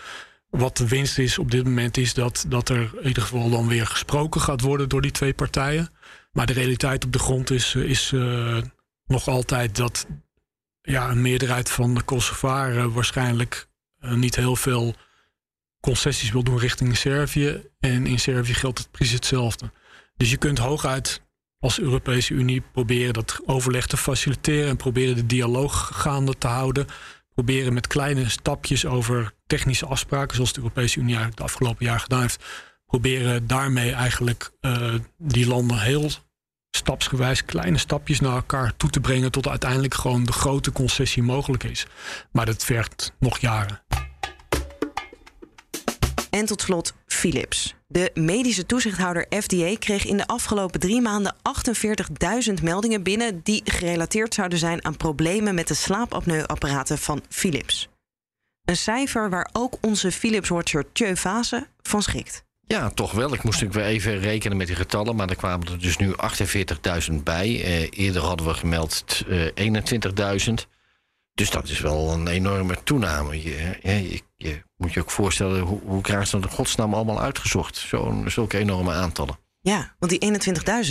Wat 0.51 0.77
de 0.77 0.89
winst 0.89 1.19
is 1.19 1.39
op 1.39 1.51
dit 1.51 1.65
moment 1.65 1.97
is 1.97 2.15
dat, 2.15 2.45
dat 2.49 2.69
er 2.69 2.91
in 3.01 3.09
ieder 3.09 3.23
geval 3.23 3.51
dan 3.51 3.69
weer 3.69 3.87
gesproken 3.87 4.41
gaat 4.41 4.61
worden 4.61 4.89
door 4.89 5.03
die 5.03 5.11
twee 5.11 5.35
partijen. 5.35 5.89
Maar 6.33 6.47
de 6.47 6.53
realiteit 6.53 7.05
op 7.05 7.13
de 7.13 7.19
grond 7.19 7.51
is, 7.51 7.75
is 7.75 8.13
uh, 8.13 8.59
nog 9.07 9.29
altijd 9.29 9.77
dat 9.77 10.07
ja, 10.83 11.11
een 11.11 11.23
meerderheid 11.23 11.71
van 11.71 11.95
de 11.95 12.03
Kosovaren 12.03 12.93
waarschijnlijk 12.93 13.69
uh, 14.01 14.13
niet 14.13 14.37
heel 14.37 14.57
veel 14.57 14.95
concessies 15.81 16.31
wil 16.31 16.43
doen 16.43 16.59
richting 16.59 16.97
Servië. 16.97 17.63
En 17.81 18.07
in 18.07 18.19
Servië 18.19 18.55
geldt 18.55 18.79
het 18.79 18.91
precies 18.91 19.15
hetzelfde. 19.15 19.73
Dus 20.17 20.31
je 20.31 20.37
kunt 20.37 20.59
hooguit 20.59 21.21
als 21.59 21.81
Europese 21.81 22.35
Unie 22.35 22.63
proberen 22.73 23.13
dat 23.13 23.41
overleg 23.47 23.87
te 23.87 23.97
faciliteren 23.97 24.69
en 24.69 24.77
proberen 24.77 25.15
de 25.15 25.27
dialoog 25.27 25.91
gaande 25.95 26.39
te 26.39 26.47
houden. 26.47 26.87
Proberen 27.39 27.73
met 27.73 27.87
kleine 27.87 28.29
stapjes 28.29 28.87
over 28.87 29.33
technische 29.47 29.87
afspraken, 29.87 30.35
zoals 30.35 30.53
de 30.53 30.61
Europese 30.61 31.01
Unie 31.01 31.19
de 31.35 31.43
afgelopen 31.43 31.87
jaar 31.87 32.01
gedaan 32.01 32.21
heeft, 32.21 32.45
proberen 32.87 33.47
daarmee 33.47 33.93
eigenlijk 33.93 34.51
uh, 34.61 34.95
die 35.17 35.47
landen 35.47 35.81
heel 35.81 36.11
stapsgewijs 36.71 37.45
kleine 37.45 37.79
stapjes 37.79 38.21
naar 38.21 38.35
elkaar 38.35 38.77
toe 38.77 38.91
te 38.91 39.01
brengen 39.01 39.31
tot 39.31 39.49
uiteindelijk 39.49 39.95
gewoon 39.95 40.25
de 40.25 40.33
grote 40.33 40.73
concessie 40.73 41.23
mogelijk 41.23 41.65
is. 41.65 41.87
Maar 42.33 42.47
dat 42.47 42.65
vergt 42.65 43.13
nog 43.19 43.39
jaren. 43.39 43.83
En 46.31 46.47
tot 46.47 46.63
slot 46.63 46.95
Philips. 47.07 47.78
De 47.91 48.11
medische 48.15 48.67
toezichthouder 48.67 49.27
FDA 49.43 49.77
kreeg 49.79 50.05
in 50.05 50.17
de 50.17 50.27
afgelopen 50.27 50.81
drie 50.81 51.01
maanden 51.01 51.37
48.000 52.59 52.63
meldingen 52.63 53.03
binnen 53.03 53.41
die 53.43 53.63
gerelateerd 53.65 54.35
zouden 54.35 54.59
zijn 54.59 54.85
aan 54.85 54.97
problemen 54.97 55.55
met 55.55 55.69
de 55.69 55.75
slaapapneuapparaten 55.75 56.99
van 56.99 57.23
Philips. 57.29 57.89
Een 58.65 58.77
cijfer 58.77 59.31
waar 59.31 59.49
ook 59.53 59.79
onze 59.81 60.13
Philips-watcher 60.13 60.85
Tjeu 60.93 61.17
Vase 61.17 61.67
van 61.83 62.03
schikt. 62.03 62.45
Ja, 62.67 62.91
toch 62.91 63.13
wel. 63.13 63.35
Ik 63.35 63.43
moest 63.43 63.61
natuurlijk 63.61 63.87
weer 63.87 63.97
even 63.97 64.19
rekenen 64.19 64.57
met 64.57 64.67
die 64.67 64.77
getallen. 64.77 65.17
Maar 65.17 65.29
er 65.29 65.37
kwamen 65.37 65.67
er 65.69 65.79
dus 65.79 65.97
nu 65.97 66.15
48.000 67.11 67.15
bij. 67.23 67.65
Eh, 67.65 67.89
eerder 67.91 68.23
hadden 68.23 68.47
we 68.47 68.55
gemeld 68.55 69.25
uh, 69.29 69.47
21.000. 70.49 70.78
Dus 71.39 71.51
dat 71.51 71.69
is 71.69 71.81
wel 71.81 72.13
een 72.13 72.29
enorme 72.29 72.77
toename. 72.85 73.43
Je, 73.43 73.79
je, 73.83 74.23
je 74.37 74.63
moet 74.77 74.93
je 74.93 75.01
ook 75.01 75.11
voorstellen, 75.11 75.61
hoe, 75.61 75.81
hoe 75.85 76.03
krijgen 76.03 76.27
ze 76.27 76.41
dat 76.41 76.51
in 76.51 76.57
godsnaam 76.57 76.95
allemaal 76.95 77.21
uitgezocht? 77.21 77.77
Zo, 77.77 78.23
zulke 78.27 78.59
enorme 78.59 78.93
aantallen. 78.93 79.39
Ja, 79.61 79.95
want 79.99 80.21
die 80.21 80.41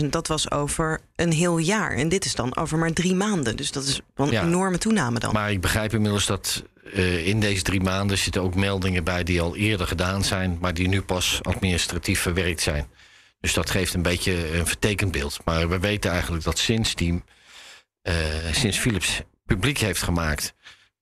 21.000, 0.01 0.05
dat 0.09 0.27
was 0.27 0.51
over 0.51 0.99
een 1.15 1.31
heel 1.31 1.57
jaar. 1.57 1.91
En 1.91 2.09
dit 2.09 2.25
is 2.25 2.35
dan 2.35 2.55
over 2.55 2.77
maar 2.77 2.93
drie 2.93 3.15
maanden. 3.15 3.55
Dus 3.55 3.71
dat 3.71 3.83
is 3.83 4.01
wel 4.13 4.27
een 4.27 4.43
enorme 4.43 4.77
toename 4.77 5.19
dan. 5.19 5.33
Maar 5.33 5.51
ik 5.51 5.61
begrijp 5.61 5.93
inmiddels 5.93 6.25
dat 6.25 6.63
uh, 6.93 7.27
in 7.27 7.39
deze 7.39 7.61
drie 7.61 7.81
maanden 7.81 8.17
zitten 8.17 8.41
ook 8.41 8.55
meldingen 8.55 9.03
bij 9.03 9.23
die 9.23 9.41
al 9.41 9.55
eerder 9.55 9.87
gedaan 9.87 10.23
zijn, 10.23 10.57
maar 10.61 10.73
die 10.73 10.87
nu 10.87 11.01
pas 11.01 11.39
administratief 11.41 12.19
verwerkt 12.21 12.61
zijn. 12.61 12.87
Dus 13.39 13.53
dat 13.53 13.69
geeft 13.69 13.93
een 13.93 14.01
beetje 14.01 14.57
een 14.57 14.67
vertekend 14.67 15.11
beeld. 15.11 15.39
Maar 15.45 15.69
we 15.69 15.79
weten 15.79 16.11
eigenlijk 16.11 16.43
dat 16.43 16.57
sinds, 16.59 16.95
die, 16.95 17.23
uh, 18.03 18.13
sinds 18.51 18.77
Philips 18.77 19.21
publiek 19.47 19.77
heeft 19.77 20.01
gemaakt 20.01 20.53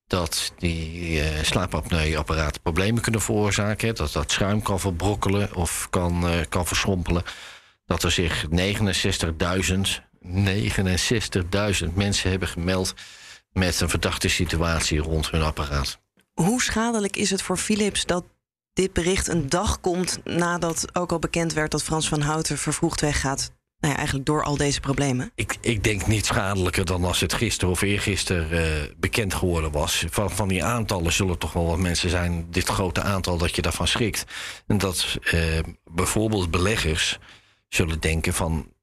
dat 0.06 0.52
die 0.58 1.10
uh, 1.52 2.46
problemen 2.62 3.02
kunnen 3.02 3.20
veroorzaken. 3.20 3.94
Dat 3.94 4.12
dat 4.12 4.32
schuim 4.32 4.62
kan 4.62 4.80
verbrokkelen 4.80 5.54
of 5.54 5.86
kan, 5.90 6.30
uh, 6.30 6.40
kan 6.48 6.66
verschrompelen. 6.66 7.22
Dat 7.86 8.02
er 8.02 8.10
zich 8.10 8.46
69.000 8.50 10.04
69.000 10.26 11.94
mensen 11.94 12.30
hebben 12.30 12.48
gemeld 12.48 12.94
met 13.52 13.80
een 13.80 13.88
verdachte 13.88 14.28
situatie 14.28 14.98
rond 14.98 15.30
hun 15.30 15.42
apparaat. 15.42 15.98
Hoe 16.34 16.62
schadelijk 16.62 17.16
is 17.16 17.30
het 17.30 17.42
voor 17.42 17.56
Philips 17.56 18.06
dat 18.06 18.24
dit 18.72 18.92
bericht 18.92 19.28
een 19.28 19.48
dag 19.48 19.80
komt 19.80 20.18
nadat 20.24 20.96
ook 20.96 21.12
al 21.12 21.18
bekend 21.18 21.52
werd 21.52 21.70
dat 21.70 21.82
Frans 21.82 22.08
van 22.08 22.20
Houten 22.20 22.58
vervroegd 22.58 23.00
weggaat 23.00 23.50
nou 23.78 23.92
ja, 23.92 23.98
eigenlijk 23.98 24.26
door 24.26 24.44
al 24.44 24.56
deze 24.56 24.80
problemen? 24.80 25.30
Ik, 25.34 25.56
ik 25.60 25.84
denk 25.84 26.06
niet 26.06 26.26
schadelijker 26.26 26.84
dan 26.84 27.04
als 27.04 27.20
het 27.20 27.32
gisteren 27.32 27.70
of 27.70 27.80
eergisteren 27.80 28.52
uh, 28.52 28.94
bekend 28.96 29.34
geworden 29.34 29.70
was. 29.70 30.04
Van, 30.10 30.30
van 30.30 30.48
die 30.48 30.64
aantallen 30.64 31.12
zullen 31.12 31.38
toch 31.38 31.52
wel 31.52 31.66
wat 31.66 31.78
mensen 31.78 32.10
zijn, 32.10 32.46
dit 32.50 32.68
grote 32.68 33.02
aantal, 33.02 33.38
dat 33.38 33.56
je 33.56 33.62
daarvan 33.62 33.88
schrikt. 33.88 34.24
En 34.66 34.78
dat 34.78 35.18
uh, 35.34 35.58
bijvoorbeeld 35.84 36.50
beleggers 36.50 37.18
zullen 37.68 38.00
denken 38.00 38.34
van. 38.34 38.74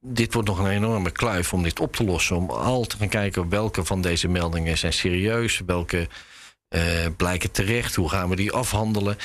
Dit 0.00 0.32
wordt 0.34 0.48
nog 0.48 0.58
een 0.58 0.70
enorme 0.70 1.10
kluif 1.10 1.52
om 1.52 1.62
dit 1.62 1.80
op 1.80 1.96
te 1.96 2.04
lossen. 2.04 2.36
Om 2.36 2.50
al 2.50 2.84
te 2.84 2.96
gaan 2.96 3.08
kijken 3.08 3.48
welke 3.48 3.84
van 3.84 4.00
deze 4.00 4.28
meldingen 4.28 4.78
zijn 4.78 4.92
serieus, 4.92 5.60
welke 5.66 6.08
uh, 6.68 6.82
blijken 7.16 7.50
terecht, 7.50 7.94
hoe 7.94 8.08
gaan 8.08 8.28
we 8.28 8.36
die 8.36 8.52
afhandelen. 8.52 9.16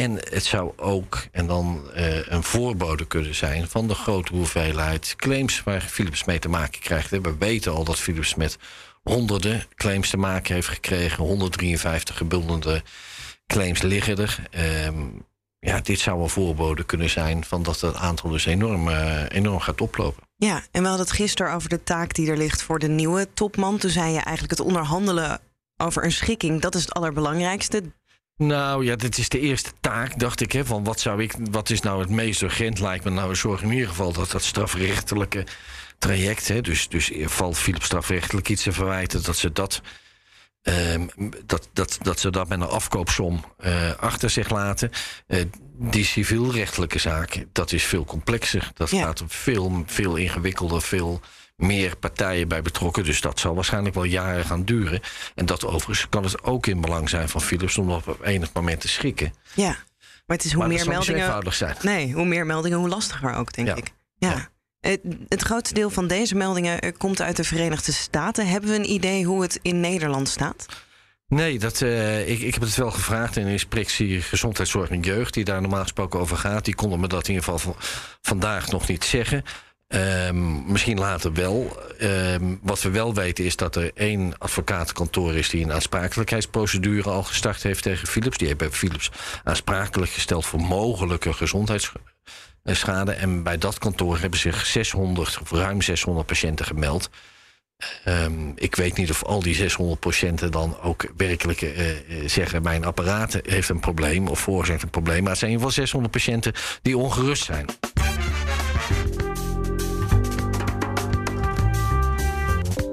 En 0.00 0.14
het 0.14 0.44
zou 0.44 0.72
ook 0.76 1.26
en 1.32 1.46
dan 1.46 1.90
uh, 1.96 2.26
een 2.26 2.42
voorbode 2.42 3.06
kunnen 3.06 3.34
zijn 3.34 3.68
van 3.68 3.88
de 3.88 3.94
grote 3.94 4.34
hoeveelheid 4.34 5.14
claims 5.16 5.62
waar 5.62 5.80
Philips 5.80 6.24
mee 6.24 6.38
te 6.38 6.48
maken 6.48 6.80
krijgt. 6.80 7.10
We 7.10 7.36
weten 7.38 7.72
al 7.72 7.84
dat 7.84 7.98
Philips 7.98 8.34
met 8.34 8.58
honderden 9.02 9.66
claims 9.74 10.10
te 10.10 10.16
maken 10.16 10.54
heeft 10.54 10.68
gekregen. 10.68 11.24
153 11.24 12.16
gebundelde 12.16 12.82
claims 13.46 13.82
liggen 13.82 14.16
er. 14.16 14.38
Um, 14.86 15.26
ja, 15.58 15.80
dit 15.80 15.98
zou 15.98 16.22
een 16.22 16.28
voorbode 16.28 16.84
kunnen 16.84 17.10
zijn 17.10 17.44
van 17.44 17.62
dat 17.62 17.80
het 17.80 17.96
aantal 17.96 18.30
dus 18.30 18.46
enorm, 18.46 18.88
uh, 18.88 19.22
enorm 19.28 19.60
gaat 19.60 19.80
oplopen. 19.80 20.22
Ja, 20.36 20.62
en 20.70 20.82
we 20.82 20.88
hadden 20.88 21.06
het 21.06 21.16
gisteren 21.16 21.52
over 21.52 21.68
de 21.68 21.82
taak 21.82 22.14
die 22.14 22.30
er 22.30 22.36
ligt 22.36 22.62
voor 22.62 22.78
de 22.78 22.88
nieuwe 22.88 23.28
topman. 23.34 23.78
Toen 23.78 23.90
zei 23.90 24.12
je 24.12 24.20
eigenlijk 24.20 24.58
het 24.58 24.66
onderhandelen 24.66 25.40
over 25.76 26.04
een 26.04 26.12
schikking, 26.12 26.60
dat 26.60 26.74
is 26.74 26.82
het 26.82 26.92
allerbelangrijkste. 26.92 27.82
Nou 28.40 28.84
ja, 28.84 28.96
dit 28.96 29.18
is 29.18 29.28
de 29.28 29.40
eerste 29.40 29.70
taak, 29.80 30.18
dacht 30.18 30.40
ik. 30.40 30.52
Hè, 30.52 30.64
van 30.64 30.84
wat, 30.84 31.00
zou 31.00 31.22
ik, 31.22 31.34
wat 31.50 31.70
is 31.70 31.80
nou 31.80 32.00
het 32.00 32.10
meest 32.10 32.42
urgent? 32.42 32.80
Lijkt 32.80 33.04
me 33.04 33.10
nou, 33.10 33.34
zorg 33.34 33.62
in 33.62 33.70
ieder 33.70 33.88
geval 33.88 34.12
dat 34.12 34.30
dat 34.30 34.42
strafrechtelijke 34.42 35.46
traject. 35.98 36.48
Hè, 36.48 36.60
dus, 36.60 36.88
dus 36.88 37.10
valt 37.24 37.58
Philips 37.58 37.84
strafrechtelijk 37.84 38.48
iets 38.48 38.62
te 38.62 38.72
verwijten, 38.72 39.22
dat 39.22 39.36
ze 39.36 39.52
dat. 39.52 39.80
Um, 40.62 41.08
dat, 41.46 41.68
dat, 41.72 41.98
dat 42.02 42.20
ze 42.20 42.30
dat 42.30 42.48
met 42.48 42.60
een 42.60 42.66
afkoopsom 42.66 43.44
uh, 43.64 43.94
achter 43.94 44.30
zich 44.30 44.50
laten. 44.50 44.90
Uh, 45.26 45.44
die 45.78 46.04
civielrechtelijke 46.04 46.98
zaak, 46.98 47.44
dat 47.52 47.72
is 47.72 47.84
veel 47.84 48.04
complexer. 48.04 48.70
Dat 48.74 48.90
ja. 48.90 49.04
gaat 49.04 49.22
veel, 49.26 49.82
veel 49.86 50.16
ingewikkelder, 50.16 50.82
veel 50.82 51.20
meer 51.60 51.96
partijen 51.96 52.48
bij 52.48 52.62
betrokken. 52.62 53.04
Dus 53.04 53.20
dat 53.20 53.40
zal 53.40 53.54
waarschijnlijk 53.54 53.94
wel 53.94 54.04
jaren 54.04 54.44
gaan 54.44 54.64
duren. 54.64 55.00
En 55.34 55.46
dat 55.46 55.64
overigens 55.64 56.08
kan 56.08 56.24
het 56.24 56.42
ook 56.42 56.66
in 56.66 56.80
belang 56.80 57.08
zijn 57.08 57.28
van 57.28 57.40
Philips 57.40 57.78
om 57.78 57.90
op 57.90 58.18
enig 58.22 58.50
moment 58.52 58.80
te 58.80 58.88
schikken. 58.88 59.34
Ja, 59.54 59.76
maar 60.26 60.36
het 60.36 60.44
is 60.44 60.52
hoe 60.52 60.60
maar 60.60 60.68
meer 60.68 60.88
meldingen. 60.88 61.52
Zijn. 61.52 61.76
Nee, 61.82 62.12
hoe 62.12 62.24
meer 62.24 62.46
meldingen, 62.46 62.78
hoe 62.78 62.88
lastiger 62.88 63.34
ook, 63.34 63.52
denk 63.52 63.68
ja. 63.68 63.74
ik. 63.74 63.92
Ja. 64.16 64.30
ja. 64.30 64.48
Het, 64.80 65.00
het 65.28 65.42
grootste 65.42 65.74
deel 65.74 65.90
van 65.90 66.06
deze 66.06 66.34
meldingen 66.34 66.80
eh, 66.80 66.92
komt 66.98 67.20
uit 67.20 67.36
de 67.36 67.44
Verenigde 67.44 67.92
Staten. 67.92 68.48
Hebben 68.48 68.70
we 68.70 68.76
een 68.76 68.90
idee 68.90 69.24
hoe 69.24 69.42
het 69.42 69.58
in 69.62 69.80
Nederland 69.80 70.28
staat? 70.28 70.66
Nee, 71.28 71.58
dat, 71.58 71.80
uh, 71.80 72.28
ik, 72.28 72.40
ik 72.40 72.54
heb 72.54 72.62
het 72.62 72.76
wel 72.76 72.90
gevraagd 72.90 73.36
in 73.36 73.44
de 73.44 73.52
inspectie 73.52 74.22
Gezondheidszorg 74.22 74.90
en 74.90 75.00
Jeugd, 75.00 75.34
die 75.34 75.44
daar 75.44 75.60
normaal 75.60 75.82
gesproken 75.82 76.20
over 76.20 76.36
gaat. 76.36 76.64
Die 76.64 76.74
konden 76.74 77.00
me 77.00 77.08
dat 77.08 77.28
in 77.28 77.34
ieder 77.34 77.52
geval 77.52 77.76
vandaag 78.22 78.70
nog 78.70 78.88
niet 78.88 79.04
zeggen. 79.04 79.44
Um, 79.94 80.72
misschien 80.72 80.98
later 80.98 81.32
wel. 81.32 81.76
Um, 82.00 82.58
wat 82.62 82.82
we 82.82 82.90
wel 82.90 83.14
weten 83.14 83.44
is 83.44 83.56
dat 83.56 83.76
er 83.76 83.90
één 83.94 84.38
advocatenkantoor 84.38 85.34
is 85.34 85.48
die 85.48 85.64
een 85.64 85.72
aansprakelijkheidsprocedure 85.72 87.10
al 87.10 87.22
gestart 87.22 87.62
heeft 87.62 87.82
tegen 87.82 88.08
Philips. 88.08 88.38
Die 88.38 88.48
hebben 88.48 88.72
Philips 88.72 89.10
aansprakelijk 89.44 90.10
gesteld 90.10 90.46
voor 90.46 90.60
mogelijke 90.60 91.32
gezondheidsschade. 91.32 93.12
En 93.12 93.42
bij 93.42 93.58
dat 93.58 93.78
kantoor 93.78 94.18
hebben 94.18 94.38
zich 94.38 94.66
600 94.66 95.38
of 95.40 95.50
ruim 95.50 95.82
600 95.82 96.26
patiënten 96.26 96.66
gemeld. 96.66 97.10
Um, 98.04 98.52
ik 98.56 98.76
weet 98.76 98.96
niet 98.96 99.10
of 99.10 99.24
al 99.24 99.42
die 99.42 99.54
600 99.54 100.00
patiënten 100.00 100.50
dan 100.50 100.80
ook 100.80 101.12
werkelijk 101.16 101.60
uh, 101.60 101.72
zeggen: 102.26 102.62
Mijn 102.62 102.84
apparaat 102.84 103.40
heeft 103.42 103.68
een 103.68 103.80
probleem 103.80 104.28
of 104.28 104.40
veroorzaakt 104.40 104.82
een 104.82 104.90
probleem. 104.90 105.20
Maar 105.22 105.30
het 105.30 105.38
zijn 105.38 105.50
in 105.50 105.56
ieder 105.56 105.72
geval 105.72 105.86
600 105.86 106.12
patiënten 106.12 106.52
die 106.82 106.96
ongerust 106.96 107.44
zijn. 107.44 107.66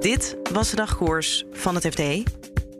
Dit 0.08 0.36
was 0.52 0.70
de 0.70 0.76
dagkoers 0.76 1.44
van 1.52 1.74
het 1.74 1.86
FD. 1.86 2.02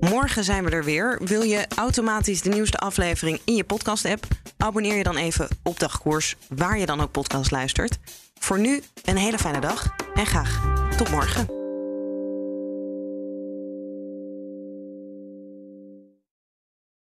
Morgen 0.00 0.44
zijn 0.44 0.64
we 0.64 0.70
er 0.70 0.84
weer. 0.84 1.20
Wil 1.24 1.42
je 1.42 1.66
automatisch 1.76 2.42
de 2.42 2.50
nieuwste 2.50 2.78
aflevering 2.78 3.40
in 3.44 3.54
je 3.54 3.64
podcast-app? 3.64 4.26
Abonneer 4.56 4.96
je 4.96 5.02
dan 5.02 5.16
even 5.16 5.48
op 5.62 5.78
Dagkoers, 5.78 6.36
waar 6.48 6.78
je 6.78 6.86
dan 6.86 7.00
ook 7.00 7.10
podcast 7.10 7.50
luistert. 7.50 7.98
Voor 8.38 8.58
nu 8.58 8.82
een 9.04 9.16
hele 9.16 9.38
fijne 9.38 9.60
dag 9.60 9.94
en 10.14 10.26
graag 10.26 10.76
tot 10.96 11.10
morgen. 11.10 11.46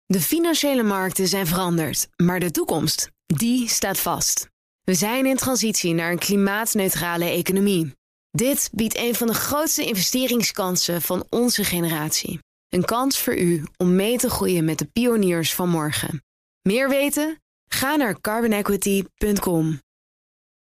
De 0.05 0.21
financiële 0.21 0.83
markten 0.83 1.27
zijn 1.27 1.47
veranderd, 1.47 2.07
maar 2.15 2.39
de 2.39 2.51
toekomst, 2.51 3.09
die 3.25 3.67
staat 3.69 3.99
vast. 3.99 4.49
We 4.83 4.93
zijn 4.93 5.25
in 5.25 5.35
transitie 5.35 5.93
naar 5.93 6.11
een 6.11 6.19
klimaatneutrale 6.19 7.25
economie. 7.25 7.97
Dit 8.31 8.69
biedt 8.73 8.97
een 8.97 9.15
van 9.15 9.27
de 9.27 9.33
grootste 9.33 9.85
investeringskansen 9.85 11.01
van 11.01 11.25
onze 11.29 11.63
generatie. 11.63 12.39
Een 12.69 12.85
kans 12.85 13.19
voor 13.19 13.37
u 13.37 13.63
om 13.77 13.95
mee 13.95 14.17
te 14.17 14.29
groeien 14.29 14.65
met 14.65 14.77
de 14.77 14.85
pioniers 14.85 15.53
van 15.53 15.69
morgen. 15.69 16.23
Meer 16.61 16.89
weten? 16.89 17.41
Ga 17.71 17.95
naar 17.95 18.21
carbonequity.com. 18.21 19.81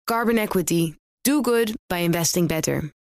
Carbon 0.03 0.37
Equity. 0.37 0.95
Do 1.21 1.41
good 1.41 1.71
by 1.87 1.95
investing 1.95 2.47
better. 2.47 2.94